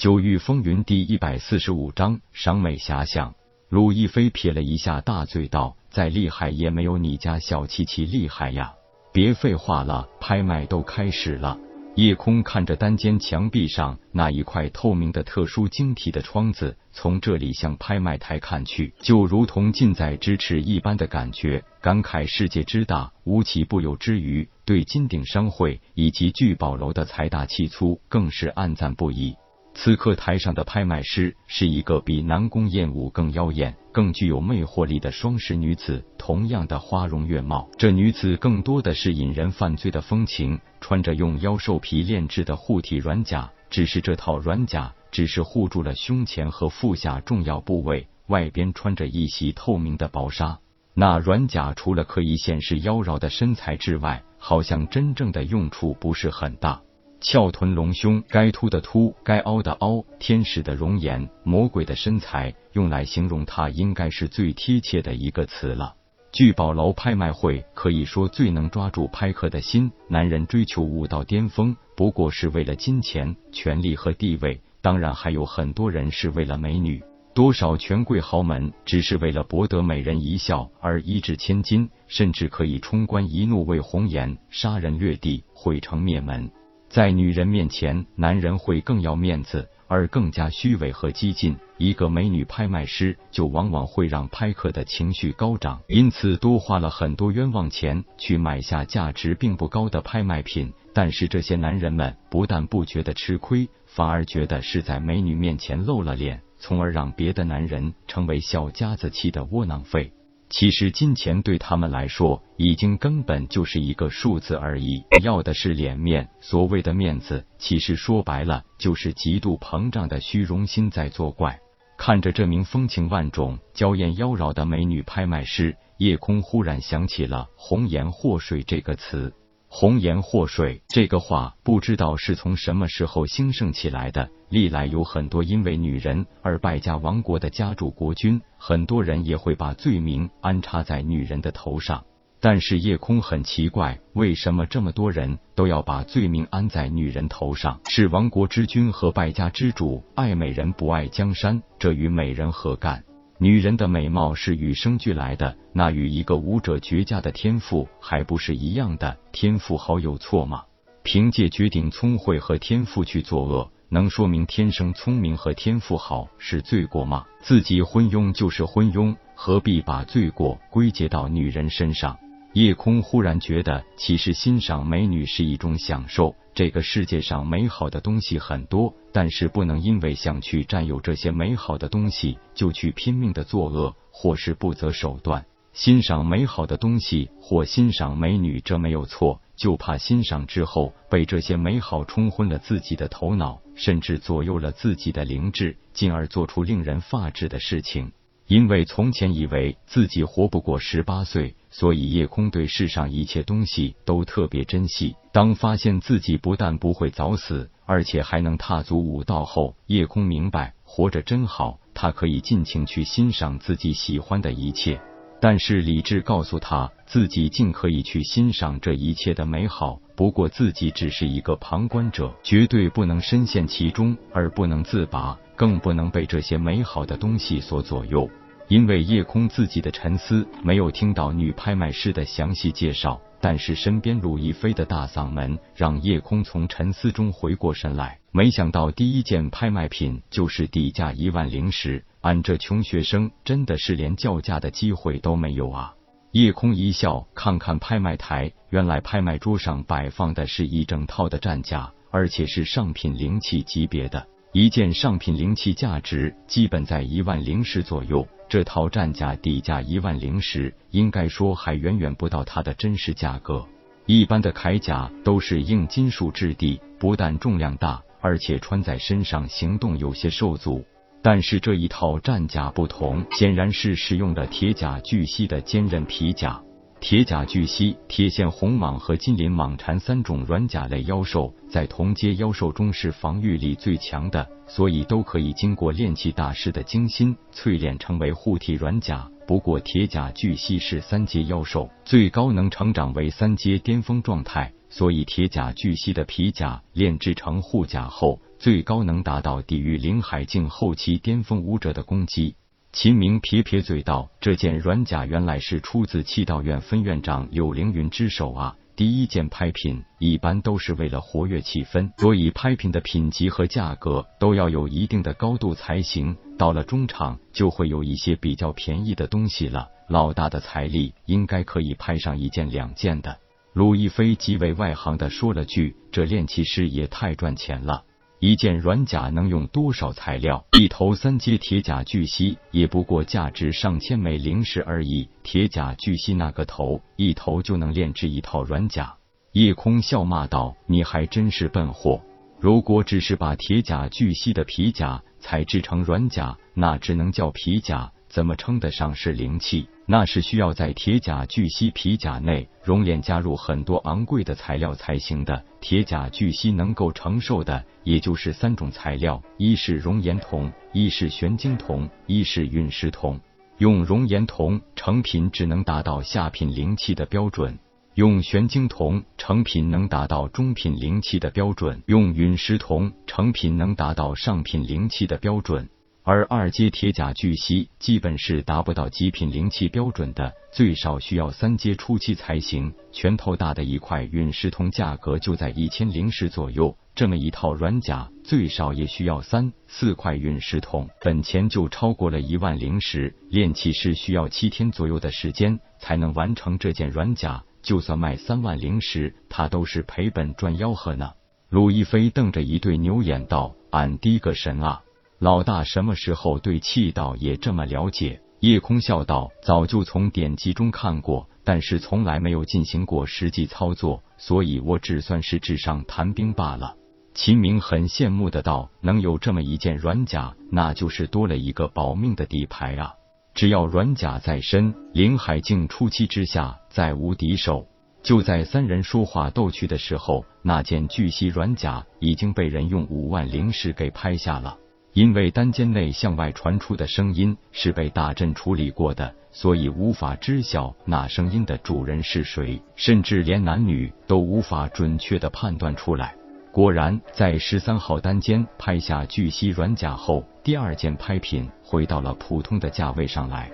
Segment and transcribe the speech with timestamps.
[0.00, 3.34] 九域风云第一百四十五章赏美遐想。
[3.68, 8.72] 鲁亦飞撇了一下大嘴道：“再厉害也没有你家小琪琪厉害呀！”
[9.12, 11.58] 别废话了，拍卖都开始了。
[11.96, 29.36] 夜空看着单间墙壁上那一块透明的特殊晶体的窗子，从这里向拍卖台看去，就如同近在咫尺一般的感觉，感慨世界之大，无奇不有之余，对金鼎商会以及聚宝楼的财大气粗，更是暗赞不已。
[29.82, 50.58] 此刻台上的拍卖师是一个比南宫燕舞更妖艳、更具有魅惑力的双石女子，同样的花容月貌，这女子更多的是引人犯罪的风情，穿着用妖兽皮炼制的护体软甲，只是这套软甲只是护住了胸前和腹下重要部位，外边穿着一袭透明的薄纱。
[50.92, 56.82] 那软甲除了可以显示妖娆的身材之外，好像真正的用处不是很大。
[57.20, 65.94] 翘臀隆胸，该凸的凸，该凹的凹，天使的容颜，魔鬼的身材，用来形容他应该是最贴切的一个词了。
[66.32, 69.90] 聚宝楼拍卖会可以说最能抓住拍客的心。
[70.08, 77.02] 男人追求武道巅峰，不过是为了金钱、权力和地位，当然还有很多人是为了美女。
[77.34, 86.50] 多少权贵豪门只是为了博得美人一笑而一掷千金，甚至可以冲冠一怒为红颜，杀人掠地，毁城灭门。
[86.90, 91.56] 在女人面前，男人会更要面子，而更加虚伪和激进。
[91.78, 100.72] 一个美女拍卖师就往往会让拍客的情绪高涨，因此多花了很多冤枉钱去买下价值并不高的拍卖品。
[100.92, 110.12] 但是这些男人们不但不觉得吃亏，反而觉得是在美女面前露了脸，从而让别的男人成为小家子气的窝囊废。
[110.50, 116.28] 其实金钱对他们来说，已经根本就是一个数字而已，要的是脸面。
[116.40, 121.58] 所谓的面子，其实说白了，就是极度膨胀的虚荣心在作怪。
[121.96, 129.32] 看着这名风情万种、娇艳妖娆的美女拍卖师，夜空忽然想起了“红颜祸水”这个词。
[129.72, 134.28] 红颜祸水这个话，不知道是从什么时候兴盛起来的。
[134.48, 142.04] 历来有很多因为女人而败家亡国的家主国君，很多人也会把罪名安插在女人的头上。
[142.40, 147.80] 但是夜空很奇怪，为什么这么多人都要把罪名安在女人头上？
[147.88, 153.04] 是亡国之君和败家之主爱美人不爱江山，这与美人何干？
[153.42, 159.16] 女人的美貌是与生俱来的，那与一个舞者绝佳的天赋还不是一样的？
[159.32, 160.64] 天赋好有错吗？
[161.02, 167.24] 凭借绝顶聪慧和天赋去作恶，能说明天生聪明和天赋好是罪过吗？
[167.40, 172.18] 自己昏庸就是昏庸，何必把罪过归结到女人身上？
[172.52, 176.34] 夜空忽然觉得，其实欣赏美女是一种享受。
[176.52, 185.46] 这个世界上美好的东西很多，但是不能因为想去占有这些美好的东西，就去拼命的作恶，或是不择手段。
[185.72, 198.10] 欣赏美好的东西或欣赏美女，这没有错，就怕欣赏之后被这些美好冲昏了自己的头脑，甚至左右了自己的灵智，进而做出令人发指的事情。
[198.50, 205.14] 因为从前以为自己活不过十八岁，所以夜空对世上一切东西都特别珍惜。
[205.30, 215.00] 当发现自己不但不会早死，而且还能踏足武道后，夜空明白活着真好，他可以尽情去欣赏自己喜欢的一切。
[215.40, 228.28] 但是理智告诉他，自己尽可以去欣赏这一切的美好，不过自己只是一个旁观者，绝对不能深陷其中而不能自拔，更不能被这些美好的东西所左右。
[228.70, 238.20] 因为夜空自己的沉思，没有听到女拍卖师的详细介绍，但是身边陆亦飞的大嗓门让夜空从沉思中回过神来。
[238.30, 245.94] 没想到第一件拍卖品就是底价一万灵石，俺这穷学生真的是连叫价的机会都没有啊！
[246.30, 254.28] 夜空一笑，看看拍卖台，原来拍卖桌上摆放的是一整套的战甲，而且是上品灵气级别的。
[254.52, 263.64] 一件上品灵气价值基本在一万灵石左右，这套战甲底价一万灵石，应该说还远远不到它的真实价格。
[264.06, 270.84] 一般的铠甲都是硬金属质地，不但重量大，而且穿在身上行动有些受阻。
[271.22, 276.60] 但是这一套战甲不同，显然是使用了铁甲巨蜥的坚韧皮甲。
[277.00, 289.26] 铁甲巨蜥、铁线红蟒和金鳞蟒蝉三种软甲类妖兽，在同阶妖兽中是防御力最强的，所以都可以经过炼器大师的精心淬炼成为护体软甲。
[289.46, 302.54] 不过，铁甲巨蜥是三阶妖兽，最高能成长为三阶巅峰状态，所以铁甲巨蜥的皮甲炼制成护甲后，最高能达到抵御林海境后期巅峰武者的攻击。
[302.92, 308.76] 秦明撇撇嘴道：“这件软甲原来是出自气道院分院长柳凌云之手啊！
[308.96, 316.36] 第一件拍品一般都是为了活跃气氛，所以拍品的品级和价格都要有一定的高度才行。
[316.58, 319.88] 到了中场，就会有一些比较便宜的东西了。
[320.08, 323.38] 老大的财力应该可以拍上一件两件的。”
[323.72, 328.02] 陆亦飞极为外行的说了句：“这炼气师也太赚钱了。”
[328.40, 330.64] 一件软甲能用多少材料？
[330.72, 335.28] 一头三阶铁甲巨蜥也不过价值上千枚灵石而已。
[335.42, 339.14] 铁甲巨蜥那个头，一头就能炼制一套软甲。
[339.52, 342.22] 夜空笑骂道：“你还真是笨货！
[342.58, 349.88] 如果只是把铁甲巨蜥的皮甲采制成软甲，那只能叫皮甲。”怎么称得上是灵气？
[350.06, 355.64] 那是需要在铁甲巨蜥皮甲内熔炼加入很多昂贵的材料才行的。
[355.80, 363.40] 铁甲巨蜥能够承受的，也就是三种材料：一是熔岩铜，一是玄晶铜，一是陨石铜。
[363.78, 367.78] 用熔岩铜成品只能达到下品灵气的标准，
[368.14, 375.88] 用玄晶铜成品能达到中品灵气的标准，用陨石铜成品能达到上品灵气的标准。
[376.32, 382.94] 而二阶铁甲巨蜥基本是达不到极品灵气标准的，最少需要三阶初期才行。
[383.10, 393.34] 拳头大的一块陨石铜价格就在一千灵石左右，这么一套软甲最少也需要三四块陨石铜，本钱就超过了一万灵石。
[393.48, 401.32] 炼气师需要七天左右的时间才能完成这件软甲，就算卖三万灵石，他都是赔本赚吆喝呢。
[401.70, 405.02] 鲁一飞瞪着一对牛眼道：“俺滴个神啊！”
[405.40, 408.42] 老大什么时候对气道也这么了解？
[408.60, 416.94] 叶空笑道：“早就从典籍中看过，但是从来没有进行过实际操作，所以我只算是纸上谈兵罢了。”
[417.32, 423.14] 秦明很羡慕的道：“能有这么一件软甲，那就是多了一个保命的底牌啊！
[423.54, 427.86] 只要软甲在身，灵海境初期之下再无敌手。”
[428.22, 434.76] 就在三人说话逗趣的时候，那件巨蜥软甲已经被人用五万灵石给拍下了。
[435.12, 446.34] 因为单间内向外传出的声音是被大阵处理过的，所以无法知晓那声音的主人是谁，甚至连男女都无法准确的判断出来。
[446.70, 453.68] 果然，在十三号单间拍下巨蜥软甲后，第二件拍品回到了普通的价位上来。